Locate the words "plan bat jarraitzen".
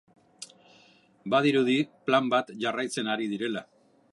2.09-3.13